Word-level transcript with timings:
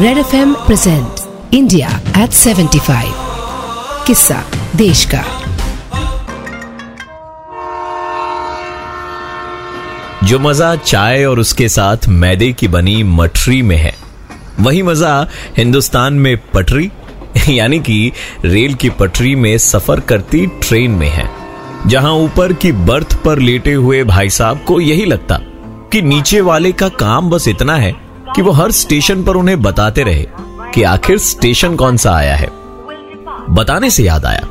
Red 0.00 0.18
F 0.18 0.36
M 0.36 0.54
present 0.54 1.54
India 1.54 1.88
at 2.18 2.30
75 2.30 3.02
किस्सा 4.06 4.44
देश 4.76 5.04
का 5.14 5.22
जो 10.24 10.38
मज़ा 10.38 10.76
चाय 10.76 11.24
और 11.24 11.40
उसके 11.40 11.68
साथ 11.68 12.08
मैदे 12.08 12.52
की 12.52 12.68
बनी 12.68 13.02
मठरी 13.02 13.62
में 13.62 13.76
है, 13.76 13.94
वही 14.60 14.82
मज़ा 14.82 15.26
हिंदुस्तान 15.56 16.14
में 16.14 16.36
पटरी, 16.54 16.90
यानी 17.48 17.80
कि 17.80 18.12
रेल 18.44 18.74
की 18.74 18.90
पटरी 18.90 19.34
में 19.34 19.58
सफ़र 19.58 20.00
करती 20.00 20.46
ट्रेन 20.46 20.90
में 20.90 21.08
है, 21.08 21.30
जहाँ 21.86 22.12
ऊपर 22.12 22.52
की 22.52 22.72
बर्थ 22.72 23.22
पर 23.24 23.38
लेटे 23.38 23.72
हुए 23.72 24.04
भाई 24.04 24.30
साहब 24.30 24.64
को 24.64 24.80
यही 24.80 25.04
लगता 25.04 25.38
कि 25.92 26.02
नीचे 26.02 26.40
वाले 26.40 26.72
का 26.72 26.88
काम 26.88 27.30
बस 27.30 27.48
इतना 27.48 27.76
है 27.76 27.99
कि 28.36 28.42
वो 28.42 28.50
हर 28.52 28.70
स्टेशन 28.72 29.22
पर 29.24 29.36
उन्हें 29.36 29.60
बताते 29.62 30.02
रहे 30.02 30.26
कि 30.74 30.82
आखिर 30.84 31.18
स्टेशन 31.18 31.76
कौन 31.76 31.96
सा 31.96 32.12
आया 32.12 32.34
है। 32.36 32.48
बताने 33.50 33.90
से 33.90 34.02
याद 34.02 34.24
आया 34.24 34.42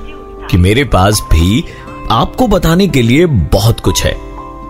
कि 0.49 0.58
मेरे 0.58 0.84
पास 0.86 1.22
भी 1.31 1.63
आपको 2.12 2.48
बताने 2.48 2.88
के 2.88 3.02
लिए 3.02 3.26
बहुत 3.26 3.80
कुछ 3.80 4.03
है 4.05 4.13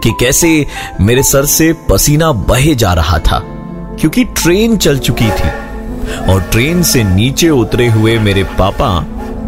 कि 0.03 0.11
कैसे 0.19 0.66
मेरे 1.02 1.23
सर 1.23 1.45
से 1.47 1.71
पसीना 1.89 2.31
बहे 2.31 2.75
जा 2.75 2.93
रहा 2.93 3.19
था, 3.19 3.39
क्योंकि 3.99 4.23
ट्रेन 4.23 4.77
चल 4.77 4.99
चुकी 4.99 5.30
थी 5.30 5.49
और 6.31 6.41
ट्रेन 6.52 6.83
से 6.83 7.03
नीचे 7.05 7.49
उतरे 7.52 7.88
हुए 7.88 8.17
मेरे 8.19 8.44
पापा 8.59 8.99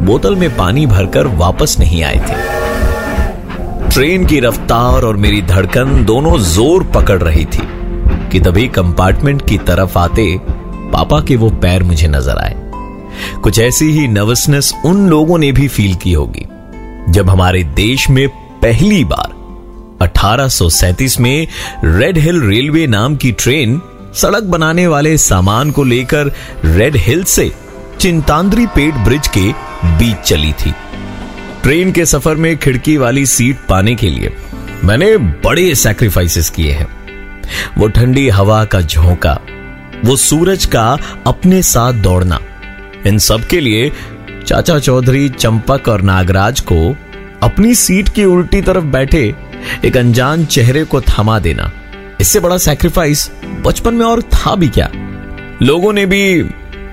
बोतल 0.06 0.36
में 0.36 0.56
पानी 0.58 0.86
भरकर 0.86 1.28
वापस 1.38 1.76
नहीं 1.80 2.04
आए 2.04 2.18
थे। 2.20 3.90
ट्रेन 3.90 4.26
की 4.26 4.40
रफ्तार 4.40 5.04
और 5.04 5.18
मेरी 5.18 5.42
धड़कन 5.44 6.04
दोनों 6.06 6.38
ज़ोर 6.40 6.84
पकड़ 6.96 7.22
रही 7.24 7.46
थी। 7.46 7.68
कि 8.32 8.40
तभी 8.40 8.68
कंपार्टमेंट 8.68 9.50
की 9.50 9.58
तरफ़ 9.58 9.98
आते 9.98 10.40
पापा 10.94 11.22
के 11.22 11.36
वो 11.36 11.50
पैर 11.50 11.84
मुझे 11.84 12.08
नज़र 12.08 12.38
आए। 12.38 12.56
कुछ 13.44 13.60
ऐसी 13.60 13.86
ही 13.86 14.08
नर्वसनेस 14.08 14.74
उन 14.86 15.10
लोगों 15.10 15.38
ने 15.38 15.52
भी 15.52 15.68
फील 15.68 15.96
की 15.96 16.14
होगी। 16.14 16.46
जब 17.10 17.30
हमारे 17.30 17.64
देश 17.64 18.10
में 18.10 18.28
पहली 18.62 19.04
बार 19.04 19.40
1837 20.02 21.20
में 21.20 21.48
रेड 21.84 22.18
हिल 22.18 22.42
रेलवे 22.42 22.88
नाम 22.88 23.16
की 23.16 23.32
ट्रेन 23.32 23.82
सड़क 24.16 24.44
बनाने 24.44 24.88
वाले 24.88 25.18
सामान 25.18 25.72
को 25.72 25.84
लेकर 25.84 26.32
रेड 26.66 26.96
हिल 26.96 27.24
से 27.24 27.52
चिंतांद्री 28.00 28.66
पेट 28.66 28.94
ब्रिज 28.94 29.28
के 29.28 29.52
बीच 29.86 30.18
चली 30.18 30.54
थी। 30.54 30.74
ट्रेन 31.64 31.92
के 31.92 32.06
सफ़र 32.06 32.36
में 32.36 32.58
खिड़की 32.58 32.98
वाली 32.98 33.26
सीट 33.26 33.58
पाने 33.70 33.96
के 33.96 34.10
लिए 34.10 34.34
मैंने 34.84 35.18
बड़े 35.18 35.76
सैक्रिफाइसेस 35.76 36.50
किए 36.50 36.72
हैं। 36.72 37.01
वो 37.82 37.88
ठंडी 37.88 38.28
हवा 38.30 38.64
का 38.66 38.80
झोंका, 38.82 39.34
वो 40.06 40.16
सूरज 40.16 40.66
का 40.66 40.84
अपने 41.28 41.62
साथ 41.64 41.94
दौड़ना। 41.94 42.40
इन 43.08 43.18
सब 43.18 43.46
के 43.46 43.60
लिए 43.60 43.90
चाचा 44.48 44.78
चौधरी 44.80 45.30
चंपक 45.30 45.88
और 45.90 46.02
नागराज 46.02 46.60
को 46.62 46.78
अपनी 47.44 47.74
सीट 47.76 48.10
की 48.10 48.26
उल्टी 48.26 48.62
तरफ़ 48.62 48.84
बैठे 48.88 49.24
एक 49.86 49.98
अनजान 49.98 50.46
चेहरे 50.46 50.84
को 50.84 51.02
थमा 51.02 51.40
देना, 51.40 51.72
इससे 52.22 52.40
बड़ा 52.40 52.58
सैक्रिफाइस 52.58 53.30
बचपन 53.62 53.94
में 53.94 54.06
और 54.06 54.22
था 54.24 54.56
भी 54.56 54.70
क्या? 54.70 54.90
लोगों 55.62 55.94
ने 55.94 56.06
भी 56.06 56.40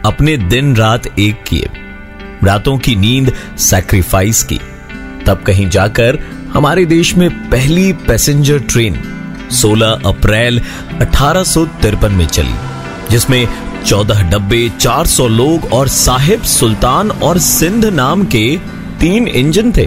अपने 0.04 0.36
दिन 0.36 0.74
रात 0.76 1.18
एक 1.18 1.44
किए, 1.44 1.68
रातों 2.44 2.76
की 2.78 2.96
नींद 2.96 3.32
सैक्रिफाइस 3.58 4.42
की। 4.42 4.60
तब 5.26 5.42
कहीं 5.46 5.68
जाकर 5.68 6.18
हमारे 6.52 6.84
देश 6.86 7.14
में 7.16 7.30
पहली 7.50 7.92
पैसेंजर 8.06 8.58
ट्रेन 8.62 9.00
16 9.52 10.02
अप्रैल 10.06 10.60
अठारह 11.00 12.08
में 12.08 12.26
चली, 12.26 12.54
जिसमें 13.10 13.48
14 13.86 14.22
डब्बे 14.30 14.70
400 14.80 15.28
लोग 15.28 15.72
और 15.72 15.88
साहिब 15.88 16.42
सुल्तान 16.42 17.10
और 17.10 17.38
सिंध 17.38 17.84
नाम 17.84 18.24
के 18.24 18.58
तीन 19.00 19.28
इंजन 19.28 19.72
थे। 19.72 19.86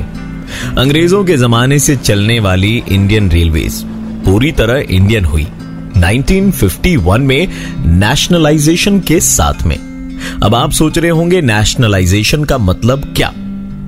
अंग्रेज़ों 0.78 1.24
के 1.26 1.38
जमाने 1.38 1.80
से 1.80 1.96
चलने 1.96 2.40
वाली 2.40 2.84
इंडियन 2.90 3.32
रेलवेज 3.32 3.84
पूरी 4.26 4.52
तरह 4.52 4.86
इंडियन 4.90 5.26
हुई 5.26 5.48
1951 5.98 7.20
में 7.20 7.48
नेशनलाइजेशन 7.86 9.00
के 9.00 9.20
साथ 9.20 9.64
में। 9.64 9.78
अब 10.44 10.56
आप 10.56 10.72
सोच 10.72 10.98
रहे 10.98 11.12
होंगे, 11.12 11.42
नेशनलाइजेशन 11.42 12.44
का 12.44 12.58
मतलब 12.58 13.14
क्या? 13.18 13.34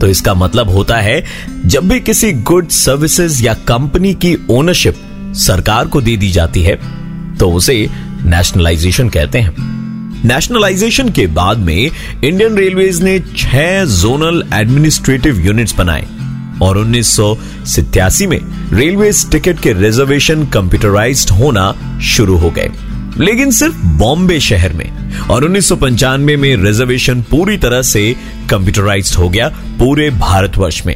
तो 0.02 0.08
इसका 0.08 0.34
मतलब 0.34 0.70
होता 0.70 0.98
है, 0.98 1.24
जब 1.66 1.88
भी 1.88 2.00
किसी 2.00 2.32
गुड 2.34 2.70
सर्विसेज़ 2.70 3.44
या 3.44 3.54
कंपनी 3.54 4.14
की 4.14 4.38
ओनरशिप 4.50 4.96
सरकार 5.36 5.88
को 5.88 6.02
दे 6.02 6.16
दी 6.18 6.32
जाती 6.32 6.62
है 6.64 6.76
तो 7.38 7.52
उसे 7.52 7.90
नेशनलाइजेशन 8.26 9.10
कहते 9.10 9.40
हैं। 9.40 9.72
नेशनलाइजेशन 10.26 11.10
के 11.10 11.28
बाद 11.28 11.58
में 11.58 11.76
इंडियन 11.76 12.58
रेलवेज 12.58 13.02
ने 13.04 13.20
छह 13.38 13.86
जोनल 13.86 14.44
एडमिनिस्ट्रेटिव 14.54 15.40
यूनिट्स 15.40 15.76
बनाए 15.76 16.06
और 16.62 16.78
उन्नीस 16.78 17.20
में 18.22 18.40
रेलवे 18.74 19.12
टिकट 19.32 19.60
के 19.60 19.74
रिजर्वेशन 19.74 20.46
कंप्यूटराइज्ड 20.46 21.30
होना 21.30 22.00
शुरू 22.04 22.38
हो 22.38 22.52
गए। 22.52 22.70
लेकिन 23.18 23.52
सिर्फ़ 23.52 23.86
बॉम्बे 23.98 24.40
शहर 24.40 24.74
में 24.74 25.20
और 25.20 25.44
उन्नीस 25.44 25.68
सौ 25.70 25.76
पंचानवे 25.76 26.38
में 26.38 26.56
रिजर्वेशन 26.56 27.22
पूरी 27.22 27.58
तरह 27.58 27.82
से 27.82 28.16
कंप्यूटराइज्ड 28.50 29.16
हो 29.16 29.30
गया 29.30 29.50
पूरे 29.80 30.10
भारतवर्ष 30.10 30.86
में। 30.86 30.96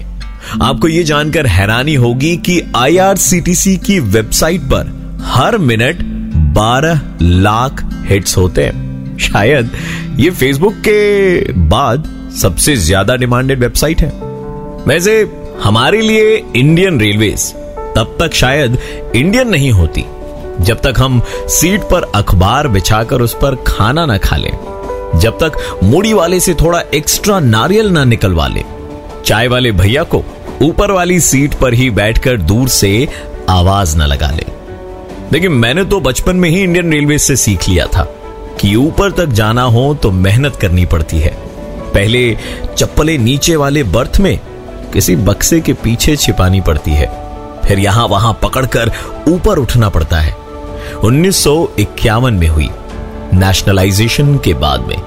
आपको 0.62 0.88
यह 0.88 1.04
जानकर 1.04 1.48
हैरानी 1.48 1.96
होगी 1.96 2.36
कि 2.38 2.62
आईआरसीटीसी 2.76 3.76
की 3.78 4.00
वेबसाइट 4.00 4.62
पर 4.64 4.92
हर 5.26 5.58
मिनट 5.60 6.02
12 6.56 7.00
लाख 7.22 7.84
हिट्स 8.10 8.38
होते 8.38 8.66
हैं। 8.66 9.18
शायद 9.20 9.72
ये 10.20 10.30
फेसबुक 10.32 10.74
के 10.88 11.54
बाद 11.70 12.14
सबसे 12.42 12.76
ज़्यादा 12.76 13.16
डिमांडेड 13.16 13.60
वेबसाइट 13.60 14.02
है। 14.02 14.12
वैसे 14.88 15.20
हमारे 15.64 16.02
लिए 16.02 16.36
इंडियन 16.56 17.00
रेलवेज 17.00 17.52
तब 17.98 18.16
तक 18.20 18.34
शायद 18.34 18.78
इंडियन 19.16 19.50
नहीं 19.50 19.72
होती, 19.72 20.04
जब 20.62 20.82
तक 20.82 21.00
हम 21.00 21.22
सीट 21.50 21.82
पर 21.82 22.04
अखबार 22.16 22.68
बिछाकर 22.68 23.22
उस 23.22 23.34
पर 23.34 23.56
खाना 23.68 24.06
ना 24.06 24.18
खा 24.18 24.36
लें, 24.36 24.52
जब 25.20 25.38
तक 25.44 25.58
मूड़ी 25.84 26.14
वाले 26.14 26.40
से 26.40 26.54
थोड़ा 26.54 26.82
एक्स्ट्रा 26.96 27.40
नारियल 27.40 27.90
ना 27.90 28.04
निकलवा 28.06 28.48
ले। 28.48 28.64
चाय 29.26 29.48
वाले 29.48 29.72
भैया 29.74 30.04
को 30.04 30.24
ऊपर 30.62 30.92
वाली 30.92 31.20
सीट 31.20 31.54
पर 31.54 31.74
ही 31.74 31.90
बैठकर 31.90 32.38
दूर 32.38 32.68
से 32.68 33.08
आवाज़ 33.50 33.98
न 33.98 34.02
लगा 34.02 34.30
ले। 34.32 34.46
लेकिन 35.34 35.52
मैंने 35.52 35.84
तो 35.86 36.00
बचपन 36.00 36.36
में 36.36 36.50
ही 36.50 36.62
इंडियन 36.62 36.94
रेलवे 36.94 37.18
से 37.18 37.36
सीख 37.36 37.68
लिया 37.70 37.86
था 37.86 38.04
कि 38.62 38.76
ऊपर 38.76 39.12
तक 39.12 39.26
जाना 39.26 39.64
हो 39.64 39.94
तो 39.94 40.12
मेहनत 40.12 40.56
करनी 40.56 40.86
पड़ती 40.86 41.20
है। 41.20 41.32
पहले 41.94 42.38
चप्पलें 42.78 43.18
नीचे 43.18 43.56
वाले 43.56 43.84
बर्थ 43.84 44.20
में 44.20 44.40
किसी 44.94 45.16
बक्से 45.16 45.60
के 45.62 45.74
पीछे 45.74 46.16
छिपानी 46.16 46.62
पड़ती 46.62 46.92
है। 46.92 47.08
फिर 47.66 47.80
यहाँ 47.80 48.08
वहाँ 48.08 48.40
पकड़कर 48.44 48.92
ऊपर 49.28 49.58
उठना 49.58 49.90
पड़ता 49.90 50.20
है। 50.20 50.34
उन्नीस 51.04 51.44
सौ 51.44 51.68
इक्यावन 51.80 52.34
में 52.34 52.48
हुई 52.48 52.70
नेशनलाइजेशन 53.34 54.38
के 54.38 54.54
बाद 54.54 54.82
में। 54.82 54.98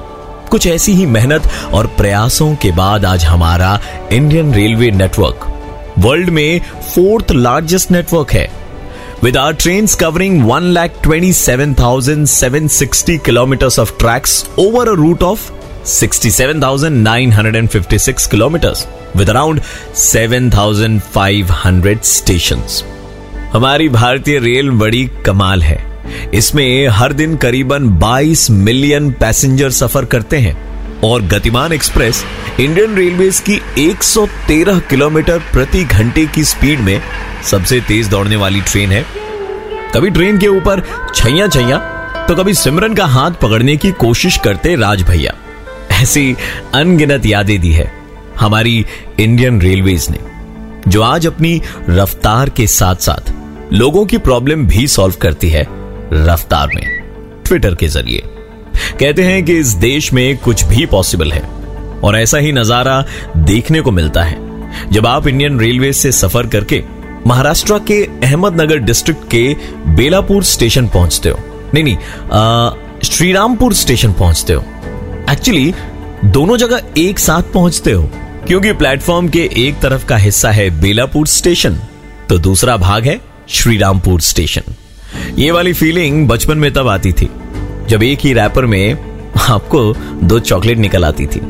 कुछ 0.50 0.66
ऐसी 0.66 0.92
ही 0.92 1.06
मेहनत 1.06 1.42
और 1.72 1.86
प्रयासों 1.86 2.54
के 2.54 2.72
बाद 2.72 3.04
आज 3.04 3.24
हमारा 3.24 3.80
इंडियन 4.12 4.54
रेलवे 4.54 4.90
नेटवर्क 4.90 5.46
वर्ल्ड 5.98 6.28
में 6.28 6.60
फोर्थ 6.94 7.32
लार्जेस्ट 7.32 7.90
नेटवर्क 7.90 8.32
है। 8.32 8.50
With 9.22 9.36
our 9.36 9.52
train 9.52 9.86
covering 10.00 10.44
one 10.44 10.62
lakh 10.62 10.92
twenty 11.02 11.32
seven 11.32 11.74
thousand 11.74 12.26
seven 12.26 12.68
sixty 12.68 13.18
kilometres 13.18 13.78
of 13.78 13.98
tracks 13.98 14.46
over 14.58 14.88
a 14.88 14.92
route 14.92 15.22
of 15.22 15.50
67,956 15.86 18.26
kilometres 18.26 18.86
with 19.16 19.30
around 19.30 19.60
7,500 19.96 22.04
stations 22.04 22.84
हमारी 23.52 23.88
भारतीय 23.88 24.38
रेल 24.38 24.70
बड़ी 24.70 25.10
कमाल 25.26 25.62
है। 25.62 25.89
इसमें 26.34 26.88
हर 26.88 27.12
दिन 27.12 27.36
करीबन 27.36 27.88
22 27.98 28.48
मिलियन 28.50 29.10
पैसेंजर 29.12 29.70
सफ़र 29.70 30.04
करते 30.04 30.38
हैं 30.38 30.54
और 31.00 31.22
गतिमान 31.22 31.72
एक्सप्रेस 31.72 32.24
इंडियन 32.60 32.94
रेलवेज 32.96 33.40
की 33.40 33.60
113 33.80 34.80
किलोमीटर 34.90 35.38
प्रति 35.52 35.84
घंटे 35.84 36.26
की 36.26 36.44
स्पीड 36.44 36.80
में 36.80 37.00
सबसे 37.50 37.80
तेज 37.80 38.08
दौड़ने 38.08 38.36
वाली 38.36 38.60
ट्रेन 38.62 38.90
है। 38.90 39.04
कभी 39.94 40.10
ट्रेन 40.10 40.38
के 40.38 40.48
ऊपर 40.48 40.82
छैया 41.14 41.46
छैया 41.48 41.78
तो 42.28 42.34
कभी 42.34 42.54
सिमरन 42.54 42.94
का 42.94 43.06
हाथ 43.06 43.30
पकड़ने 43.42 43.76
की 43.76 43.92
कोशिश 43.92 44.36
करते 44.36 44.74
राज 44.76 45.02
भैया। 45.02 45.34
ऐसी 45.92 46.36
अनगिनत 46.74 47.26
यादें 47.26 47.60
दी 47.60 47.72
है 47.72 47.90
हमारी 48.40 48.84
इंडियन 49.20 49.60
रेलवेज 49.60 50.06
ने, 50.10 50.18
जो 50.88 51.02
आज 51.02 51.26
अपनी 51.26 51.60
रफ्तार 51.88 52.50
के 52.50 52.66
साथ 52.66 52.96
साथ 52.96 53.32
लोगों 53.72 54.04
की 54.06 54.18
प्रॉब्लम 54.18 54.66
भी 54.66 54.86
सॉल्व 54.88 55.14
करती 55.22 55.48
है। 55.50 55.66
रफ्तार 56.12 56.70
में 56.74 56.84
ट्विटर 57.46 57.74
के 57.74 57.88
ज़रिए। 57.88 58.22
कहते 59.00 59.22
हैं 59.22 59.44
कि 59.44 59.58
इस 59.58 59.72
देश 59.76 60.12
में 60.12 60.36
कुछ 60.38 60.64
भी 60.64 60.86
पॉसिबल 60.86 61.32
है, 61.32 61.42
और 62.00 62.16
ऐसा 62.16 62.38
ही 62.38 62.52
नज़ारा 62.52 63.04
देखने 63.38 63.80
को 63.80 63.90
मिलता 63.90 64.22
है। 64.22 64.90
जब 64.90 65.06
आप 65.06 65.26
इंडियन 65.26 65.60
रेलवे 65.60 65.92
से 65.92 66.12
सफ़र 66.12 66.46
करके 66.46 66.82
महाराष्ट्र 67.26 67.78
के 67.88 68.02
अहमदनगर 68.24 68.78
डिस्ट्रिक्ट 68.78 69.28
के 69.30 69.54
बेलापुर 69.94 70.44
स्टेशन 70.44 70.88
पहुँचते 70.88 71.28
हो, 71.28 71.38
नहीं 71.74 71.84
नहीं 71.84 73.00
श्रीरामपुर 73.06 73.74
स्टेशन 73.74 74.12
पहुँचते 74.12 74.52
हो। 74.52 74.64
एक्चुअली 75.30 75.72
दोनों 76.24 76.56
जगह 76.56 76.82
एक 76.98 77.18
साथ 77.18 77.52
पहुँचते 77.54 77.92
हो, 77.92 78.10
क्योंकि 78.46 78.72
प्लेटफॉर्म 78.72 79.28
के 79.28 79.48
एक 79.58 79.78
तरफ़ 79.80 80.06
का 80.06 80.16
हिस्सा 80.16 80.50
है 80.50 80.68
बेलापुर 80.80 81.26
स्टेशन 81.28 81.78
तो 82.28 82.38
दूसरा 82.38 82.76
भाग 82.78 83.04
है 83.04 83.20
श्रीरामपुर 83.48 84.20
स्टेशन 84.20 84.74
ये 85.36 85.50
वाली 85.50 85.72
फीलिंग 85.72 86.26
बचपन 86.28 86.58
में 86.58 86.72
तब 86.72 86.88
आती 86.88 87.12
थी, 87.12 87.30
जब 87.88 88.02
एक 88.02 88.20
ही 88.20 88.32
रैपर 88.32 88.66
में 88.66 88.92
आपको 89.40 89.92
दो 90.22 90.38
चॉकलेट 90.40 90.78
निकल 90.78 91.04
आती 91.04 91.26
थी। 91.26 91.40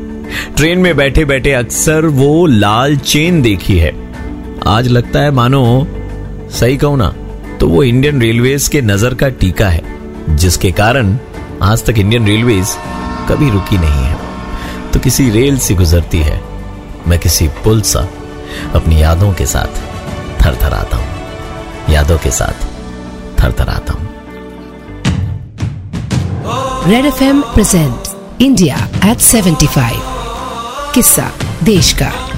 ट्रेन 0.57 0.79
में 0.79 0.97
बैठे 0.97 1.25
बैठे 1.25 1.53
अक्सर 1.53 2.07
वो 2.07 2.47
लाल 2.47 2.97
चेन 2.99 3.41
देखी 3.43 3.79
है। 3.79 3.93
आज 4.69 4.89
लगता 4.89 5.21
है, 5.21 5.31
मानो, 5.31 5.87
सही 6.51 6.77
कहूँ 6.77 6.99
ना 6.99 7.12
तो 7.61 7.69
वो 7.69 7.83
इंडियन 7.83 8.21
रेलवेज 8.23 8.69
के 8.69 8.81
नज़र 8.83 9.15
का 9.15 9.29
टीका 9.31 9.69
है, 9.69 9.83
जिसके 10.31 10.71
कारण 10.73 11.17
आज 11.62 11.85
तक 11.87 11.99
इंडियन 11.99 12.27
रेलवेज 12.27 12.77
कभी 13.29 13.51
रुकी 13.51 13.79
नहीं 13.79 14.05
है। 14.05 14.91
तो 14.93 15.01
किसी 15.01 15.29
रेल 15.31 15.59
से 15.59 15.75
गुजरती 15.75 16.19
है, 16.19 16.41
मैं 17.09 17.19
किसी 17.19 17.49
पुल 17.65 17.81
सा 17.83 18.09
अपनी 18.75 19.03
यादों 19.03 19.33
के 19.33 19.47
साथ 19.47 19.81
थर 20.41 20.55
थर 20.62 20.75
आता 20.75 20.97
हूँ। 20.97 21.93
यादों 21.93 22.19
के 22.19 22.31
साथ 22.31 22.69
थर 23.50 23.61
थर 23.61 23.69
आता 23.69 23.94
red 26.87 27.05
F 27.05 27.25
M 27.25 27.41
present 27.43 28.08
India 28.43 28.76
at 29.11 29.19
75 29.19 29.91
किस्सा 30.94 31.32
देश 31.62 31.93
का। 31.93 32.30